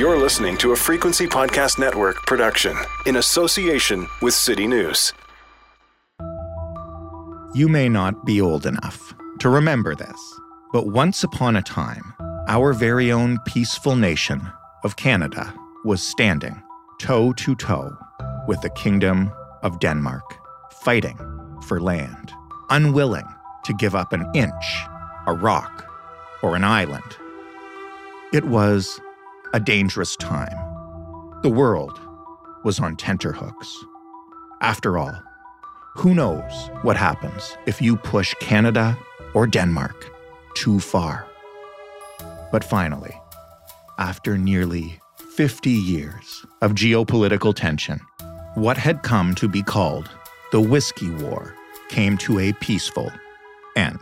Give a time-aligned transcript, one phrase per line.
[0.00, 5.12] You're listening to a Frequency Podcast Network production in association with City News.
[7.52, 10.18] You may not be old enough to remember this,
[10.72, 12.14] but once upon a time,
[12.48, 14.50] our very own peaceful nation
[14.84, 15.52] of Canada
[15.84, 16.62] was standing
[16.98, 17.94] toe to toe
[18.48, 19.30] with the Kingdom
[19.62, 20.24] of Denmark,
[20.82, 21.18] fighting
[21.66, 22.32] for land,
[22.70, 23.28] unwilling
[23.64, 24.64] to give up an inch,
[25.26, 25.86] a rock,
[26.42, 27.18] or an island.
[28.32, 28.98] It was
[29.52, 30.56] a dangerous time.
[31.42, 31.98] The world
[32.64, 33.84] was on tenterhooks.
[34.60, 35.20] After all,
[35.96, 38.96] who knows what happens if you push Canada
[39.34, 40.10] or Denmark
[40.54, 41.26] too far?
[42.52, 43.14] But finally,
[43.98, 45.00] after nearly
[45.36, 48.00] 50 years of geopolitical tension,
[48.54, 50.08] what had come to be called
[50.52, 51.54] the Whiskey War
[51.88, 53.10] came to a peaceful
[53.76, 54.00] end.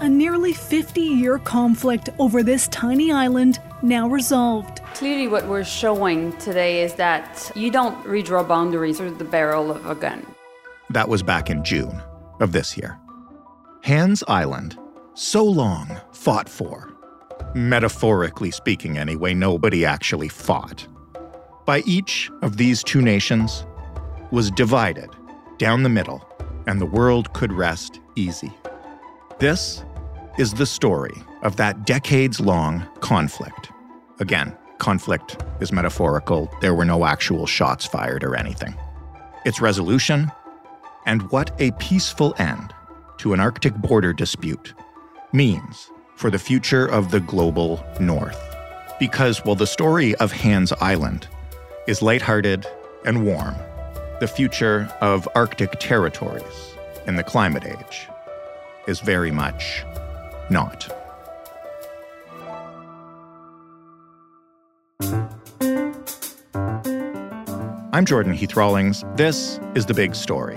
[0.00, 4.80] A nearly 50 year conflict over this tiny island now resolved.
[4.94, 9.84] Clearly, what we're showing today is that you don't redraw boundaries through the barrel of
[9.84, 10.26] a gun.
[10.88, 12.00] That was back in June
[12.40, 12.98] of this year.
[13.84, 14.78] Hans Island,
[15.12, 16.94] so long fought for.
[17.54, 20.88] Metaphorically speaking, anyway, nobody actually fought.
[21.66, 23.66] By each of these two nations
[24.30, 25.10] was divided
[25.58, 26.26] down the middle,
[26.66, 28.50] and the world could rest easy.
[29.38, 29.84] This
[30.40, 33.70] is the story of that decades long conflict.
[34.20, 38.74] Again, conflict is metaphorical, there were no actual shots fired or anything.
[39.44, 40.32] Its resolution,
[41.04, 42.72] and what a peaceful end
[43.18, 44.72] to an Arctic border dispute
[45.34, 48.40] means for the future of the global North.
[48.98, 51.28] Because while the story of Hans Island
[51.86, 52.66] is lighthearted
[53.04, 53.56] and warm,
[54.20, 56.74] the future of Arctic territories
[57.06, 58.08] in the climate age
[58.86, 59.84] is very much
[60.50, 60.88] not.
[67.92, 69.04] I'm Jordan Heath Rawlings.
[69.16, 70.56] This is The Big Story.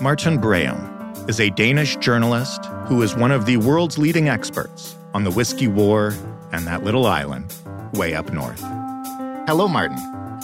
[0.00, 5.24] Martin Breum is a Danish journalist who is one of the world's leading experts on
[5.24, 6.14] the Whiskey War
[6.52, 7.54] and that little island
[7.92, 8.60] way up north.
[9.46, 9.98] Hello, Martin.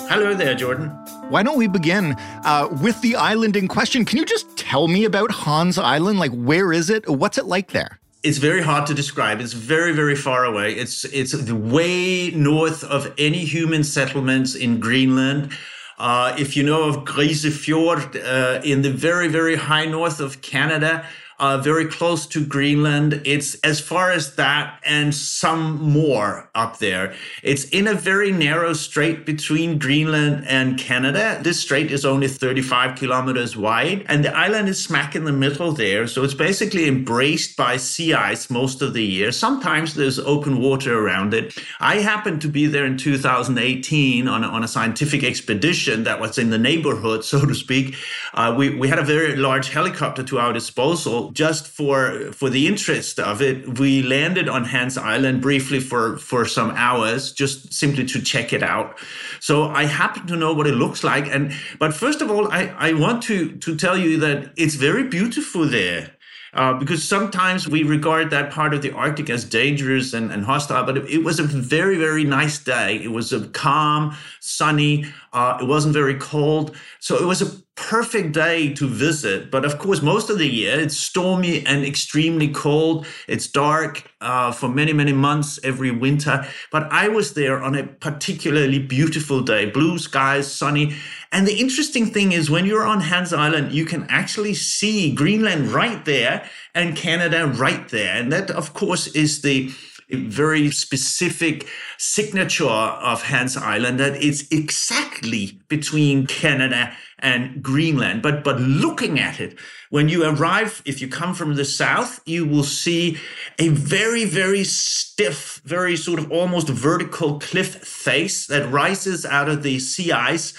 [0.09, 0.89] Hello there, Jordan.
[1.29, 4.05] Why don't we begin uh, with the island in question?
[4.05, 6.19] Can you just tell me about Hans Island?
[6.19, 7.09] Like, where is it?
[7.09, 8.00] What's it like there?
[8.23, 9.41] It's very hard to describe.
[9.41, 10.75] It's very, very far away.
[10.75, 15.53] It's it's the way north of any human settlements in Greenland.
[15.99, 21.07] Uh, if you know of Grisefjord, uh, in the very, very high north of Canada,
[21.41, 23.23] uh, very close to Greenland.
[23.25, 27.15] It's as far as that and some more up there.
[27.43, 31.41] It's in a very narrow strait between Greenland and Canada.
[31.43, 35.73] This strait is only 35 kilometers wide, and the island is smack in the middle
[35.73, 36.07] there.
[36.07, 39.33] So it's basically embraced by sea ice most of the year.
[39.33, 41.59] Sometimes there's open water around it.
[41.81, 46.37] I happened to be there in 2018 on a, on a scientific expedition that was
[46.37, 47.97] in the neighborhood, so to speak.
[48.35, 52.67] Uh, we, we had a very large helicopter to our disposal just for for the
[52.67, 58.05] interest of it, we landed on Hans Island briefly for for some hours, just simply
[58.07, 58.99] to check it out.
[59.41, 62.75] So I happen to know what it looks like, and but first of all, I
[62.79, 66.11] I want to to tell you that it's very beautiful there.
[66.53, 70.85] Uh, because sometimes we regard that part of the Arctic as dangerous and, and hostile,
[70.85, 72.97] but it, it, was a very, very nice day.
[72.97, 76.75] It was a calm, sunny, uh, it wasn't very cold.
[76.99, 77.47] So it was a
[77.89, 79.51] perfect day to visit.
[79.51, 83.07] But of course, most of the year it's stormy and extremely cold.
[83.27, 86.47] It's dark uh, for many, many months every winter.
[86.71, 90.95] But I was there on a particularly beautiful day, blue skies, sunny.
[91.33, 95.69] And the interesting thing is when you're on Hans Island, you can actually see Greenland
[95.69, 98.15] right there and Canada right there.
[98.15, 99.71] And that, of course, is the
[100.17, 101.67] very specific
[101.99, 108.23] signature of Hans Island that it's exactly between Canada and Greenland.
[108.23, 109.59] But but looking at it,
[109.91, 113.19] when you arrive, if you come from the south, you will see
[113.59, 119.63] a very, very stiff, very sort of almost vertical cliff face that rises out of
[119.63, 120.55] the sea ice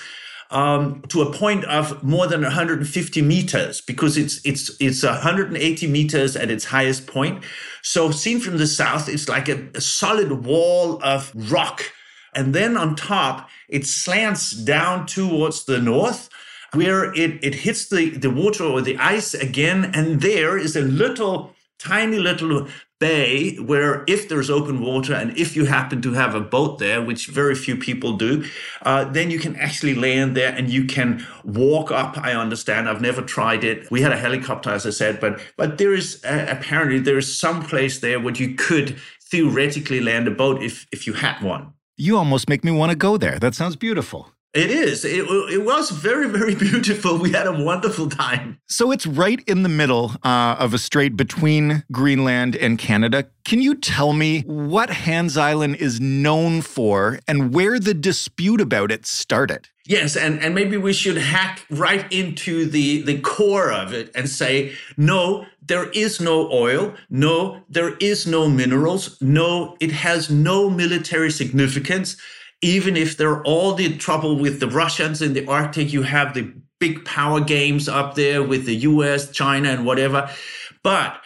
[0.51, 6.35] um, to a point of more than 150 meters because it's it's it's 180 meters
[6.35, 7.43] at its highest point.
[7.83, 11.91] So seen from the south, it's like a, a solid wall of rock,
[12.33, 16.29] and then on top it slants down towards the north
[16.73, 19.91] where it, it hits the, the water or the ice again.
[19.93, 22.67] And there is a little, tiny little
[22.99, 27.01] bay where if there's open water and if you happen to have a boat there,
[27.01, 28.45] which very few people do,
[28.83, 32.17] uh, then you can actually land there and you can walk up.
[32.17, 32.87] I understand.
[32.87, 33.89] I've never tried it.
[33.89, 37.35] We had a helicopter, as I said, but but there is uh, apparently there is
[37.45, 38.97] some place there where you could
[39.31, 41.73] theoretically land a boat if if you had one.
[41.97, 43.39] You almost make me want to go there.
[43.39, 44.31] That sounds beautiful.
[44.53, 45.05] It is.
[45.05, 47.17] It, it was very, very beautiful.
[47.17, 48.59] We had a wonderful time.
[48.67, 53.27] So it's right in the middle uh, of a strait between Greenland and Canada.
[53.45, 58.91] Can you tell me what Hans Island is known for and where the dispute about
[58.91, 59.69] it started?
[59.85, 64.29] Yes, and, and maybe we should hack right into the, the core of it and
[64.29, 66.93] say, no, there is no oil.
[67.09, 69.19] No, there is no minerals.
[69.21, 72.17] No, it has no military significance
[72.61, 76.33] even if there are all the trouble with the Russians in the Arctic, you have
[76.33, 80.29] the big power games up there with the US, China, and whatever.
[80.83, 81.21] But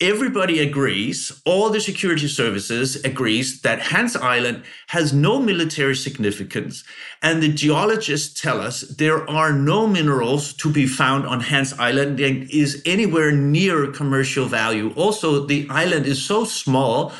[0.00, 6.84] everybody agrees, all the security services agrees that Hans Island has no military significance.
[7.22, 12.18] And the geologists tell us there are no minerals to be found on Hans Island
[12.18, 14.92] that is anywhere near commercial value.
[14.96, 17.12] Also, the island is so small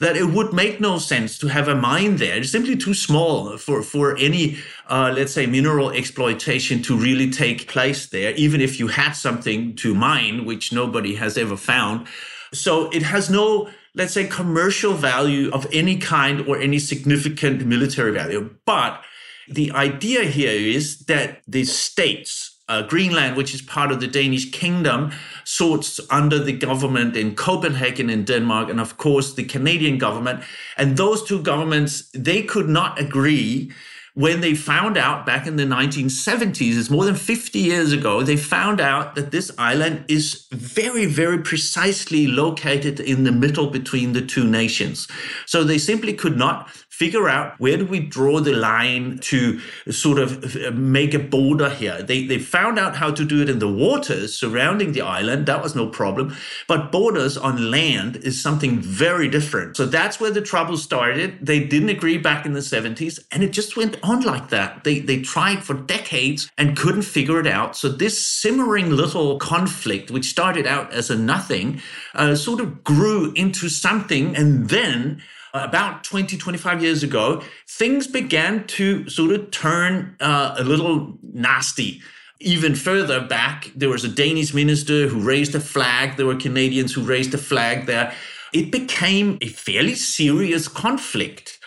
[0.00, 2.38] that it would make no sense to have a mine there.
[2.38, 4.56] It's simply too small for, for any,
[4.90, 9.76] uh, let's say, mineral exploitation to really take place there, even if you had something
[9.76, 12.06] to mine, which nobody has ever found.
[12.52, 18.10] So it has no, let's say, commercial value of any kind or any significant military
[18.10, 18.50] value.
[18.66, 19.00] But
[19.48, 24.50] the idea here is that the states, uh, Greenland, which is part of the Danish
[24.50, 25.12] kingdom,
[25.44, 30.42] sorts under the government in Copenhagen in Denmark, and of course the Canadian government.
[30.76, 33.70] And those two governments, they could not agree
[34.20, 38.36] when they found out back in the 1970s, it's more than 50 years ago, they
[38.36, 44.20] found out that this island is very, very precisely located in the middle between the
[44.20, 45.08] two nations.
[45.46, 46.68] So they simply could not
[47.00, 49.58] figure out where do we draw the line to
[49.90, 52.02] sort of uh, make a border here.
[52.02, 55.46] They, they found out how to do it in the waters surrounding the island.
[55.46, 56.36] That was no problem.
[56.68, 59.78] But borders on land is something very different.
[59.78, 61.38] So that's where the trouble started.
[61.40, 64.84] They didn't agree back in the 70s, and it just went on like that.
[64.84, 67.76] They, they tried for decades and couldn't figure it out.
[67.76, 71.80] So this simmering little conflict, which started out as a nothing,
[72.14, 74.36] uh, sort of grew into something.
[74.36, 75.22] And then
[75.54, 82.00] about 20, 25 years ago, things began to sort of turn uh, a little nasty.
[82.40, 86.16] Even further back, there was a Danish minister who raised a flag.
[86.16, 88.14] There were Canadians who raised a flag there.
[88.52, 91.58] It became a fairly serious conflict.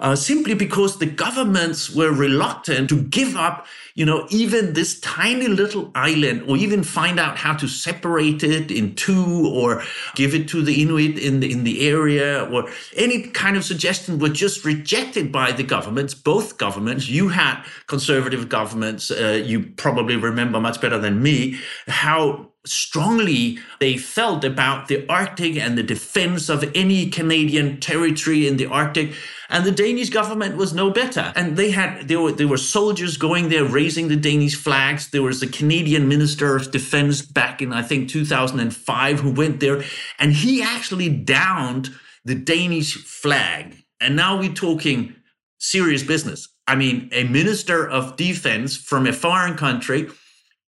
[0.00, 5.48] Uh, simply because the governments were reluctant to give up you know, even this tiny
[5.48, 9.82] little island, or even find out how to separate it in two, or
[10.14, 14.18] give it to the Inuit in the in the area, or any kind of suggestion
[14.18, 17.08] were just rejected by the governments, both governments.
[17.08, 19.10] You had conservative governments.
[19.10, 25.56] Uh, you probably remember much better than me how strongly they felt about the Arctic
[25.56, 29.12] and the defense of any Canadian territory in the Arctic.
[29.48, 31.32] And the Danish government was no better.
[31.34, 35.10] And they had there were there were soldiers going there raising the Danish flags.
[35.10, 39.82] There was a Canadian Minister of Defense back in I think 2005 who went there
[40.20, 41.90] and he actually downed
[42.24, 43.74] the Danish flag.
[44.00, 45.16] And now we're talking
[45.58, 46.48] serious business.
[46.68, 50.08] I mean, a minister of defense from a foreign country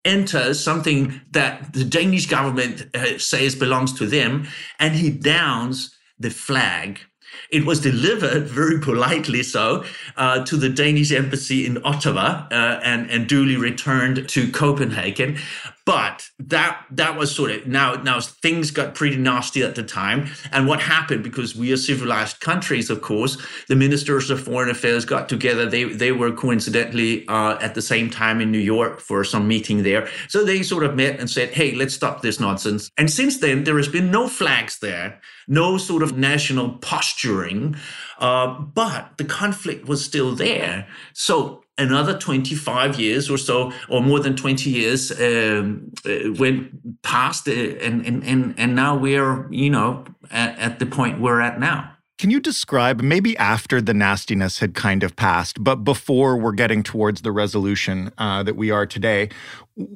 [0.05, 4.47] enters something that the Danish government uh, says belongs to them,
[4.79, 6.99] and he downs the flag
[7.51, 9.85] it was delivered very politely so
[10.17, 15.39] uh, to the Danish embassy in Ottawa uh, and, and duly returned to Copenhagen.
[15.87, 20.29] But that that was sort of now now things got pretty nasty at the time.
[20.51, 23.37] And what happened because we are civilized countries, of course,
[23.69, 25.67] the ministers of foreign affairs got together.
[25.67, 29.83] They they were coincidentally uh, at the same time in New York for some meeting
[29.83, 30.09] there.
[30.29, 33.65] So they sort of met and said, "Hey, let's stop this nonsense." And since then,
[33.65, 37.77] there has been no flags there, no sort of national posturing,
[38.21, 40.87] uh, but the conflict was still there.
[41.13, 47.49] So another 25 years or so, or more than 20 years, um, uh, went past,
[47.49, 51.59] uh, and, and, and, and now we're, you know, at, at the point we're at
[51.59, 51.91] now.
[52.17, 56.85] Can you describe, maybe after the nastiness had kind of passed, but before we're getting
[56.85, 59.31] towards the resolution uh, that we are today,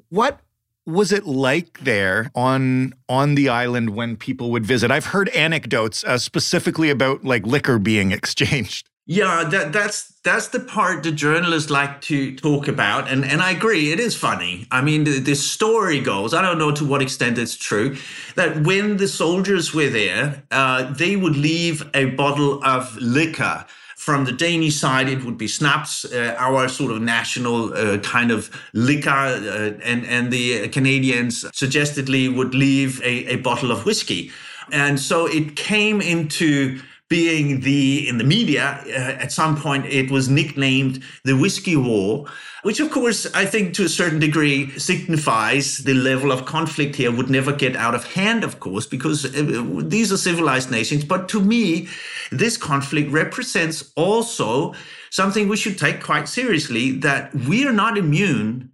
[0.09, 0.41] what
[0.85, 4.91] was it like there on on the island when people would visit?
[4.91, 8.89] I've heard anecdotes uh, specifically about like liquor being exchanged.
[9.11, 13.53] Yeah, that, that's that's the part the journalists like to talk about, and and I
[13.53, 14.67] agree, it is funny.
[14.71, 17.97] I mean, the, the story goes, I don't know to what extent it's true,
[18.35, 23.65] that when the soldiers were there, uh, they would leave a bottle of liquor.
[23.97, 28.31] From the Danish side, it would be snaps, uh, our sort of national uh, kind
[28.31, 34.33] of liquor, uh, and and the Canadians suggestedly would leave a, a bottle of whiskey,
[34.71, 40.11] and so it came into being the in the media uh, at some point it
[40.11, 42.27] was nicknamed the whiskey war
[42.63, 47.11] which of course i think to a certain degree signifies the level of conflict here
[47.11, 51.29] would never get out of hand of course because uh, these are civilized nations but
[51.29, 51.89] to me
[52.31, 54.75] this conflict represents also
[55.11, 58.71] something we should take quite seriously that we are not immune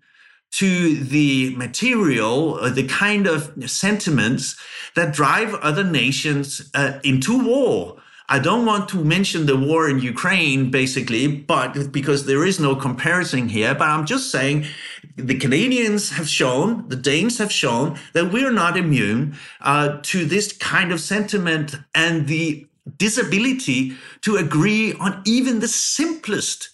[0.55, 4.57] to the material, uh, the kind of sentiments
[4.95, 7.97] that drive other nations uh, into war.
[8.29, 12.75] I don't want to mention the war in Ukraine, basically, but because there is no
[12.75, 13.75] comparison here.
[13.75, 14.67] But I'm just saying
[15.17, 20.53] the Canadians have shown, the Danes have shown that we're not immune uh, to this
[20.53, 22.67] kind of sentiment and the
[22.97, 26.71] disability to agree on even the simplest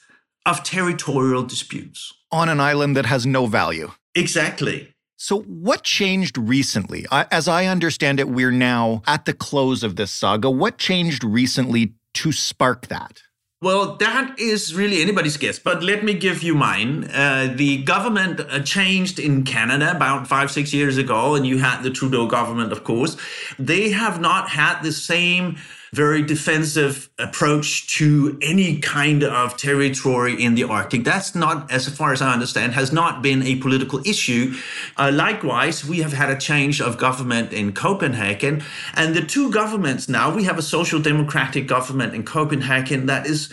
[0.47, 2.12] of territorial disputes.
[2.30, 3.90] On an island that has no value.
[4.14, 4.95] Exactly.
[5.22, 7.04] So, what changed recently?
[7.12, 10.50] As I understand it, we're now at the close of this saga.
[10.50, 13.20] What changed recently to spark that?
[13.60, 17.04] Well, that is really anybody's guess, but let me give you mine.
[17.12, 21.82] Uh, the government uh, changed in Canada about five, six years ago, and you had
[21.82, 23.18] the Trudeau government, of course.
[23.58, 25.58] They have not had the same
[25.92, 31.02] very defensive approach to any kind of territory in the Arctic.
[31.04, 34.54] That's not, as far as I understand, has not been a political issue.
[34.97, 38.62] Uh, likewise, we have had a change of government in Copenhagen.
[38.94, 43.49] And the two governments now, we have a social democratic government in Copenhagen that is,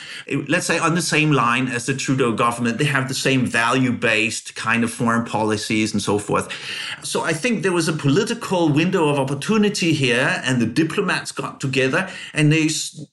[0.47, 2.77] let's say, on the same line as the Trudeau government.
[2.77, 6.47] They have the same value based kind of foreign policies and so forth.
[7.03, 11.59] So I think there was a political window of opportunity here, and the diplomats got
[11.59, 12.69] together and they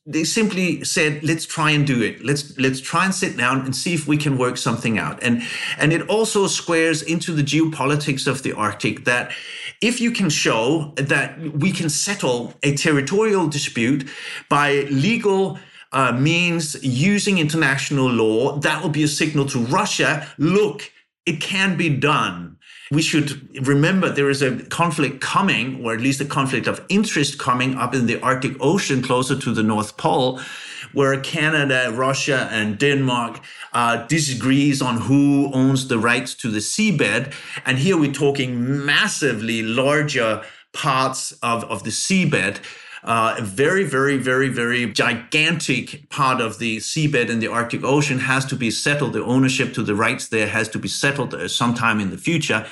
[0.06, 2.24] they simply said, "Let's try and do it.
[2.24, 5.42] Let's let's try and sit down and see if we can work something out." And
[5.78, 9.32] and it also squares into the geopolitics of the Arctic that
[9.80, 14.08] if you can show that we can settle a territorial dispute
[14.48, 15.58] by legal
[15.92, 20.26] uh, means using international law, that will be a signal to Russia.
[20.38, 20.90] Look,
[21.24, 22.53] it can be done
[22.94, 27.38] we should remember there is a conflict coming, or at least a conflict of interest
[27.38, 30.40] coming up in the Arctic Ocean closer to the North Pole,
[30.92, 33.40] where Canada, Russia, and Denmark
[33.72, 37.32] uh, disagrees on who owns the rights to the seabed.
[37.66, 42.58] And here we're talking massively larger parts of, of the seabed.
[43.04, 48.18] Uh, a very, very, very, very gigantic part of the seabed in the Arctic Ocean
[48.18, 49.12] has to be settled.
[49.12, 52.66] The ownership to the rights there has to be settled uh, sometime in the future.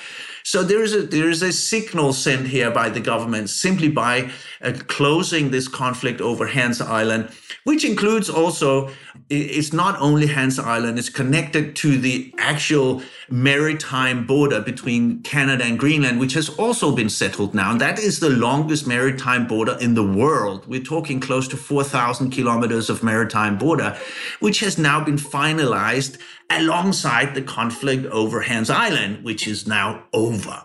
[0.44, 4.30] So there is a there is a signal sent here by the government simply by
[4.61, 7.30] uh, closing this conflict over Hans Island,
[7.64, 8.90] which includes also
[9.30, 15.78] it's not only Hans Island; it's connected to the actual maritime border between Canada and
[15.78, 17.70] Greenland, which has also been settled now.
[17.70, 20.66] And that is the longest maritime border in the world.
[20.66, 23.96] We're talking close to 4,000 kilometers of maritime border,
[24.40, 26.18] which has now been finalized
[26.50, 30.62] alongside the conflict over Hans Island, which is now over.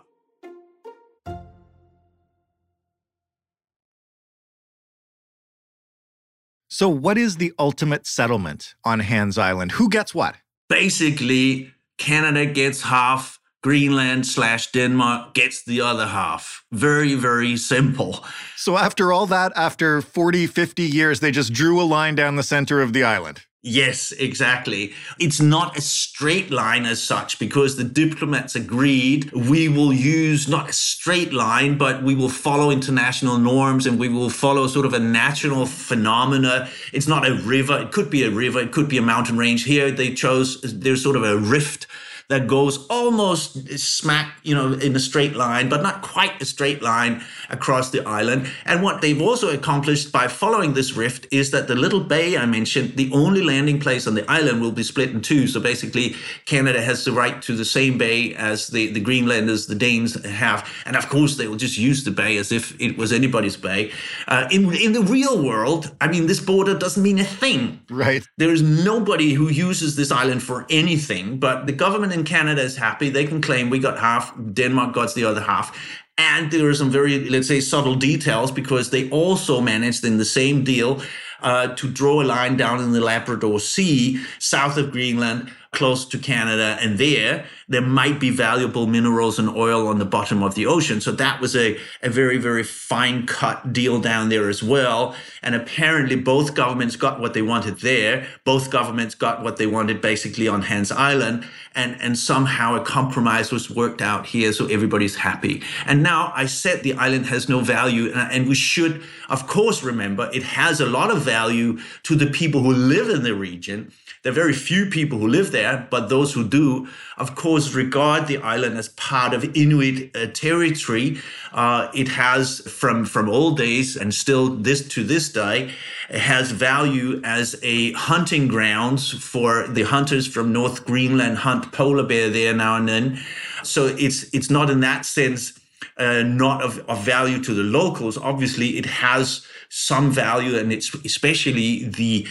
[6.78, 9.72] So, what is the ultimate settlement on Hans Island?
[9.72, 10.36] Who gets what?
[10.70, 16.64] Basically, Canada gets half, Greenland slash Denmark gets the other half.
[16.72, 18.24] Very, very simple.
[18.56, 22.44] So, after all that, after 40, 50 years, they just drew a line down the
[22.44, 23.47] center of the island.
[23.64, 24.94] Yes, exactly.
[25.20, 30.70] It's not a straight line as such because the diplomats agreed we will use not
[30.70, 34.94] a straight line, but we will follow international norms and we will follow sort of
[34.94, 36.70] a natural phenomena.
[36.94, 37.80] It's not a river.
[37.80, 38.60] It could be a river.
[38.60, 39.66] It could be a mountain range.
[39.66, 41.88] Here they chose, there's sort of a rift
[42.30, 46.82] that goes almost smack, you know, in a straight line, but not quite a straight
[46.82, 48.50] line across the island.
[48.66, 52.46] And what they've also accomplished by following this rift is that the little bay I
[52.46, 55.48] mentioned, the only landing place on the island will be split in two.
[55.48, 56.16] So basically,
[56.46, 60.70] Canada has the right to the same bay as the, the Greenlanders, the Danes have.
[60.86, 63.92] And of course, they will just use the bay as if it was anybody's bay.
[64.28, 67.80] Uh, in, in the real world, I mean, this border doesn't mean a thing.
[67.90, 68.28] Right.
[68.36, 73.10] There is nobody who uses this island for anything, but the government Canada is happy.
[73.10, 75.78] They can claim we got half, Denmark got the other half.
[76.18, 80.26] And there are some very, let's say, subtle details because they also managed in the
[80.26, 81.02] same deal
[81.42, 86.18] uh, to draw a line down in the Labrador Sea, south of Greenland, close to
[86.18, 90.66] Canada, and there there might be valuable minerals and oil on the bottom of the
[90.66, 91.02] ocean.
[91.02, 95.16] So that was a, a very, very fine cut deal down there as well.
[95.44, 98.26] And apparently both governments got what they wanted there.
[98.46, 101.46] Both governments got what they wanted basically on Hans Island.
[101.76, 105.62] And, and somehow a compromise was worked out here so everybody's happy.
[105.86, 109.84] And now I said the island has no value, and, and we should, of course,
[109.84, 113.92] remember it has a lot of value to the people who live in the region.
[114.24, 118.28] There are very few people who live there, but those who do, of course, regard
[118.28, 121.20] the island as part of Inuit uh, territory.
[121.54, 125.72] Uh, it has, from from old days and still this to this day,
[126.10, 132.30] has value as a hunting grounds for the hunters from North Greenland hunt polar bear
[132.30, 133.20] there now and then.
[133.64, 135.54] So it's it's not in that sense.
[135.98, 138.20] Uh, not of, of value to the locals.
[138.20, 142.28] Obviously, it has some value, and it's especially the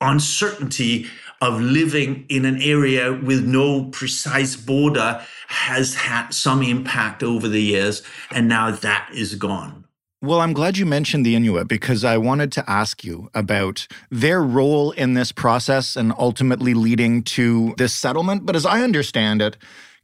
[0.00, 1.06] uncertainty
[1.40, 7.62] of living in an area with no precise border has had some impact over the
[7.62, 9.84] years, and now that is gone.
[10.20, 14.42] Well, I'm glad you mentioned the Inuit because I wanted to ask you about their
[14.42, 18.44] role in this process and ultimately leading to this settlement.
[18.44, 19.56] But as I understand it,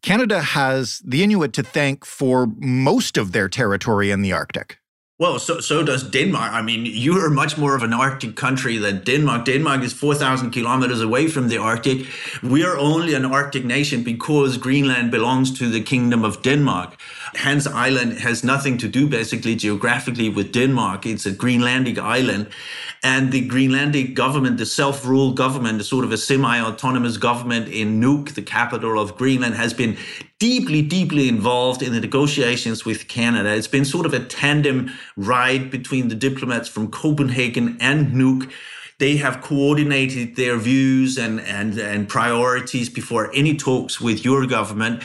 [0.02, 4.78] Canada has the Inuit to thank for most of their territory in the Arctic.
[5.16, 6.52] Well, so so does Denmark.
[6.52, 9.44] I mean, you are much more of an Arctic country than Denmark.
[9.44, 12.08] Denmark is 4,000 kilometers away from the Arctic.
[12.42, 16.96] We are only an Arctic nation because Greenland belongs to the Kingdom of Denmark.
[17.36, 21.06] Hans Island has nothing to do basically geographically with Denmark.
[21.06, 22.48] It's a Greenlandic island.
[23.02, 27.68] And the Greenlandic government, the self ruled government, the sort of a semi autonomous government
[27.68, 29.96] in Nuuk, the capital of Greenland, has been
[30.38, 33.54] deeply, deeply involved in the negotiations with Canada.
[33.54, 38.50] It's been sort of a tandem ride between the diplomats from Copenhagen and Nuuk.
[38.98, 45.02] They have coordinated their views and, and, and priorities before any talks with your government.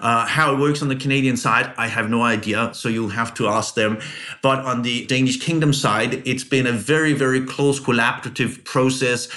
[0.00, 2.70] Uh, how it works on the Canadian side, I have no idea.
[2.72, 4.00] So you'll have to ask them.
[4.42, 9.28] But on the Danish Kingdom side, it's been a very, very close collaborative process.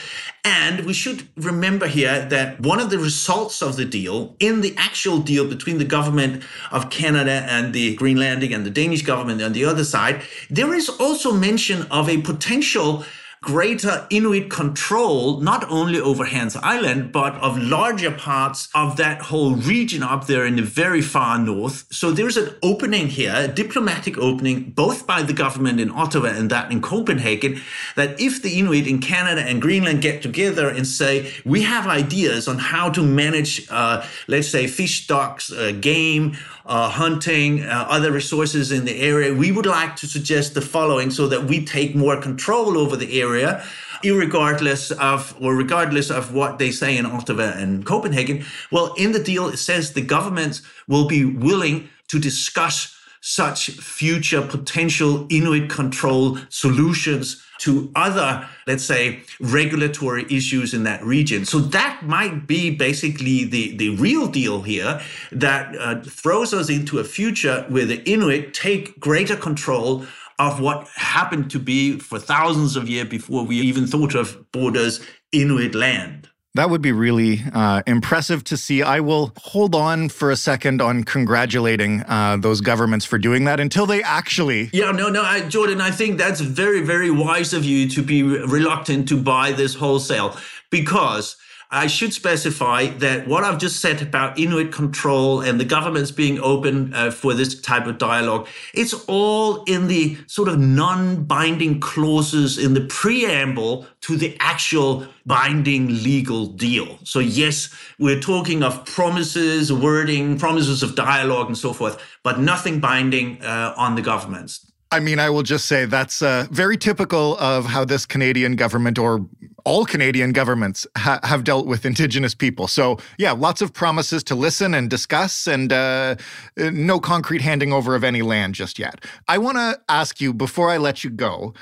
[0.46, 4.74] And we should remember here that one of the results of the deal, in the
[4.78, 9.54] actual deal between the government of Canada and the Greenlandic and the Danish government on
[9.54, 13.06] the other side, there is also mention of a potential
[13.44, 19.56] greater Inuit control, not only over Hans Island, but of larger parts of that whole
[19.56, 21.86] region up there in the very far north.
[21.92, 26.50] So there's an opening here, a diplomatic opening, both by the government in Ottawa and
[26.50, 27.62] that in Copenhagen,
[27.98, 32.48] that if the Inuit in Canada and Greenland get together and say, we have ideas
[32.48, 38.12] on how to manage, uh, let's say, fish stocks, uh, game, uh, hunting, uh, other
[38.12, 41.96] resources in the area, we would like to suggest the following so that we take
[41.96, 43.64] more control over the area
[44.12, 48.44] regardless of or regardless of what they say in Ottawa and Copenhagen.
[48.72, 54.42] Well, in the deal, it says the governments will be willing to discuss such future
[54.42, 61.46] potential Inuit control solutions to other, let's say, regulatory issues in that region.
[61.46, 65.00] So that might be basically the, the real deal here
[65.32, 70.06] that uh, throws us into a future where the Inuit take greater control
[70.40, 75.00] of what happened to be for thousands of years before we even thought of borders
[75.32, 76.30] Inuit land.
[76.56, 78.84] That would be really uh, impressive to see.
[78.84, 83.60] I will hold on for a second on congratulating uh, those governments for doing that
[83.60, 84.70] until they actually.
[84.72, 88.22] Yeah, no, no, I, Jordan, I think that's very, very wise of you to be
[88.22, 90.38] reluctant to buy this wholesale
[90.70, 91.38] because
[91.74, 96.40] I should specify that what I've just said about Inuit control and the governments being
[96.40, 101.80] open uh, for this type of dialogue, it's all in the sort of non binding
[101.80, 107.00] clauses in the preamble to the actual binding legal deal.
[107.06, 112.82] So, yes, we're talking of promises, wording, promises of dialogue, and so forth, but nothing
[112.82, 114.72] binding uh, on the governments.
[114.94, 119.00] I mean, I will just say that's uh, very typical of how this Canadian government
[119.00, 119.26] or
[119.66, 122.68] all Canadian governments ha- have dealt with Indigenous people.
[122.68, 126.18] So, yeah, lots of promises to listen and discuss, and uh,
[126.58, 129.04] no concrete handing over of any land just yet.
[129.28, 131.56] I want to ask you before I let you go.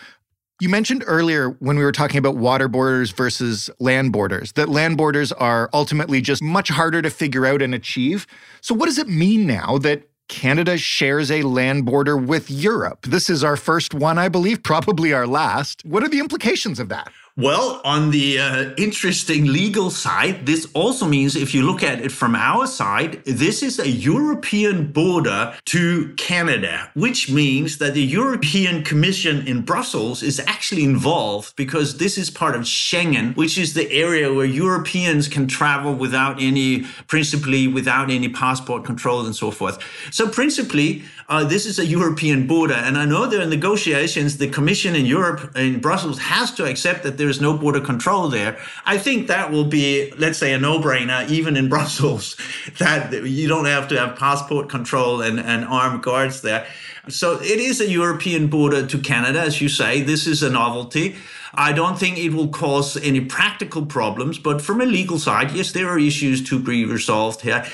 [0.60, 4.98] You mentioned earlier when we were talking about water borders versus land borders that land
[4.98, 8.28] borders are ultimately just much harder to figure out and achieve.
[8.60, 13.02] So, what does it mean now that Canada shares a land border with Europe.
[13.02, 15.84] This is our first one, I believe, probably our last.
[15.84, 17.12] What are the implications of that?
[17.42, 22.12] Well, on the uh, interesting legal side, this also means if you look at it
[22.12, 28.84] from our side, this is a European border to Canada, which means that the European
[28.84, 33.92] Commission in Brussels is actually involved because this is part of Schengen, which is the
[33.92, 39.80] area where Europeans can travel without any, principally without any passport control and so forth.
[40.12, 41.02] So principally,
[41.32, 42.74] uh, this is a European border.
[42.74, 47.04] And I know there are negotiations, the Commission in Europe, in Brussels, has to accept
[47.04, 48.60] that there is no border control there.
[48.86, 52.38] I think that will be, let's say, a no brainer, even in Brussels,
[52.78, 56.68] that you don't have to have passport control and, and armed guards there.
[57.08, 60.02] So it is a European border to Canada, as you say.
[60.02, 61.16] This is a novelty.
[61.54, 65.74] I don't think it will cause any practical problems, but from a legal side, yes,
[65.74, 67.66] there are issues to be resolved here.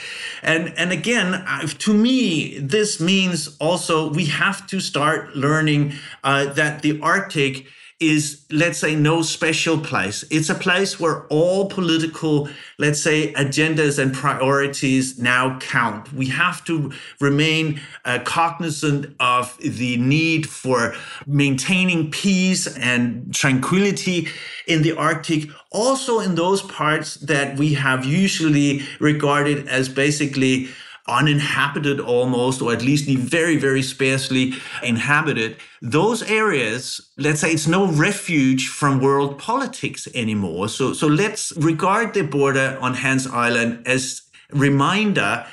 [0.41, 1.45] And, and again,
[1.79, 5.93] to me, this means also we have to start learning
[6.23, 7.67] uh, that the Arctic
[7.99, 10.23] is, let's say, no special place.
[10.29, 16.13] It's a place where all political, let's say, agendas and priorities now count.
[16.13, 20.93] We have to remain uh, cognizant of the need for
[21.25, 24.27] maintaining peace and tranquility
[24.67, 30.69] in the Arctic, also in those parts that we have usually regarded as basically
[31.07, 37.87] uninhabited almost, or at least very, very sparsely inhabited, those areas, let's say it's no
[37.87, 40.69] refuge from world politics anymore.
[40.69, 45.45] So, so let's regard the border on Hans Island as a reminder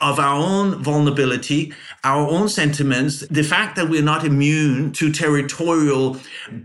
[0.00, 1.72] of our own vulnerability,
[2.04, 6.16] our own sentiments, the fact that we're not immune to territorial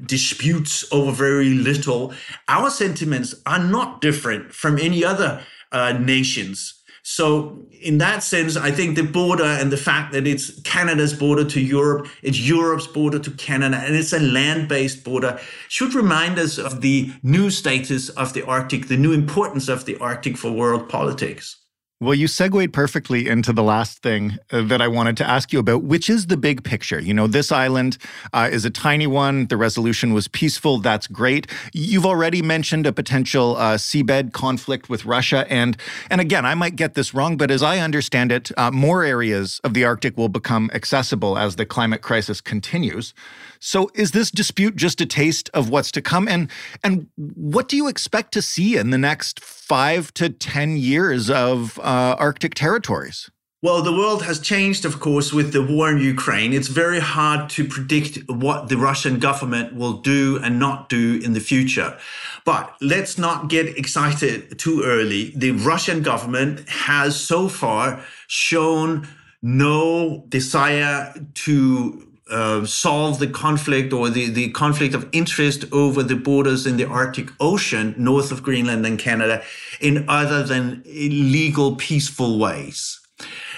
[0.06, 2.14] disputes over very little.
[2.48, 6.81] Our sentiments are not different from any other uh, nations.
[7.04, 11.44] So, in that sense, I think the border and the fact that it's Canada's border
[11.46, 16.38] to Europe, it's Europe's border to Canada, and it's a land based border should remind
[16.38, 20.52] us of the new status of the Arctic, the new importance of the Arctic for
[20.52, 21.61] world politics.
[22.02, 25.60] Well, you segued perfectly into the last thing uh, that I wanted to ask you
[25.60, 27.00] about, which is the big picture.
[27.00, 28.00] You know, this island
[28.34, 29.46] uh, is a tiny one.
[29.46, 30.80] The resolution was peaceful.
[30.80, 31.46] That's great.
[31.74, 35.78] You've already mentioned a potential uh, seabed conflict with Russia, and
[36.10, 39.62] and again, I might get this wrong, but as I understand it, uh, more areas
[39.64, 43.14] of the Arctic will become accessible as the climate crisis continues.
[43.64, 46.28] So is this dispute just a taste of what's to come?
[46.28, 46.50] And
[46.84, 51.80] and what do you expect to see in the next five to 10 years of
[51.80, 53.30] uh, Arctic territories?
[53.64, 56.52] Well, the world has changed, of course, with the war in Ukraine.
[56.52, 61.34] It's very hard to predict what the Russian government will do and not do in
[61.34, 61.96] the future.
[62.44, 65.34] But let's not get excited too early.
[65.36, 69.08] The Russian government has so far shown
[69.44, 71.14] no desire
[71.46, 76.78] to uh, solve the conflict or the, the conflict of interest over the borders in
[76.78, 79.44] the Arctic Ocean north of Greenland and Canada
[79.80, 83.00] in other than legal, peaceful ways.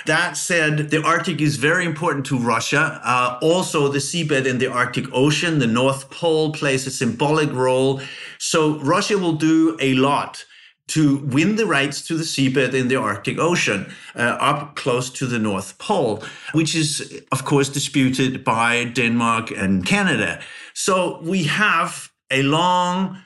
[0.06, 2.99] That said, the Arctic is very important to Russia.
[3.04, 8.02] Uh, also, the seabed in the Arctic Ocean, the North Pole plays a symbolic role.
[8.38, 10.43] So, Russia will do a lot
[10.88, 15.26] to win the rights to the seabed in the Arctic Ocean uh, up close to
[15.26, 20.41] the North Pole, which is, of course, disputed by Denmark and Canada.
[20.74, 23.24] So we have a long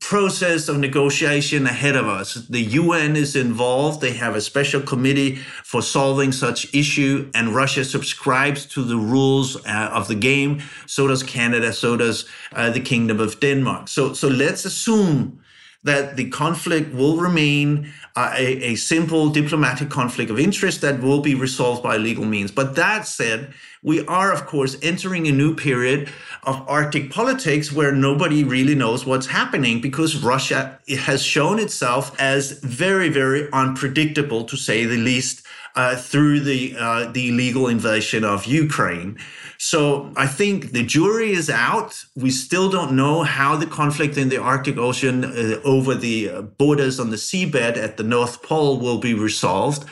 [0.00, 2.34] process of negotiation ahead of us.
[2.34, 4.00] The UN is involved.
[4.00, 9.56] They have a special committee for solving such issue and Russia subscribes to the rules
[9.66, 10.62] uh, of the game.
[10.86, 11.72] So does Canada.
[11.72, 13.88] So does uh, the Kingdom of Denmark.
[13.88, 15.40] So, so let's assume
[15.88, 21.20] that the conflict will remain uh, a, a, simple diplomatic conflict of interest that will
[21.20, 22.50] be resolved by legal means.
[22.50, 26.10] But that said, we are, of course, entering a new period
[26.42, 32.52] of Arctic politics where nobody really knows what's happening because Russia has shown itself as
[32.60, 35.46] very, very unpredictable, to say the least,
[35.76, 39.16] uh, through the uh, the illegal invasion of Ukraine.
[39.60, 42.04] So I think the jury is out.
[42.14, 46.42] We still don't know how the conflict in the Arctic Ocean uh, over the uh,
[46.42, 49.84] borders on the seabed at the North Pole will be resolved.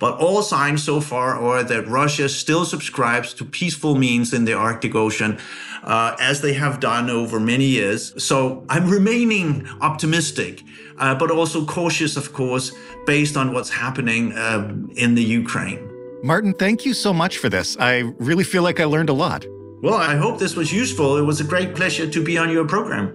[0.00, 4.54] But all signs so far are that Russia still subscribes to peaceful means in the
[4.54, 5.38] Arctic Ocean,
[5.84, 8.12] uh, as they have done over many years.
[8.22, 10.64] So I'm remaining optimistic,
[10.98, 12.72] uh, but also cautious, of course,
[13.06, 15.91] based on what's happening um, in the Ukraine.
[16.24, 17.76] Martin, thank you so much for this.
[17.80, 19.44] I really feel like I learned a lot.
[19.82, 21.16] Well, I hope this was useful.
[21.16, 23.08] It was a great pleasure to be on your program.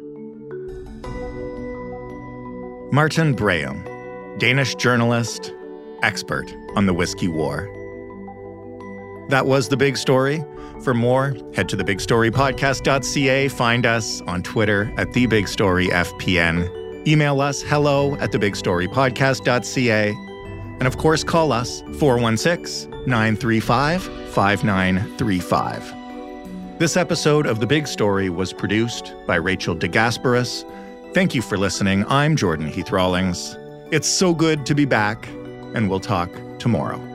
[2.91, 3.81] Martin Breum,
[4.39, 5.53] Danish journalist,
[6.03, 7.73] expert on the Whiskey War.
[9.29, 10.43] That was The Big Story.
[10.83, 13.47] For more, head to thebigstorypodcast.ca.
[13.47, 17.07] Find us on Twitter at TheBigStoryFPN.
[17.07, 20.09] Email us hello at thebigstorypodcast.ca.
[20.09, 25.95] And of course, call us 416 935 5935.
[26.77, 30.65] This episode of The Big Story was produced by Rachel DeGasperis.
[31.13, 32.05] Thank you for listening.
[32.07, 33.57] I'm Jordan Heath Rawlings.
[33.91, 35.25] It's so good to be back,
[35.73, 37.06] and we'll talk tomorrow.